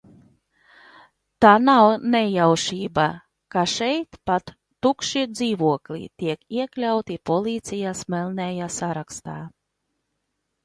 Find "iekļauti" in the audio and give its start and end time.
6.63-7.17